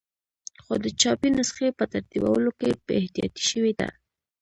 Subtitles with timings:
[0.63, 3.89] خو د چاپي نسخې په ترتیبولو کې بې احتیاطي شوې ده.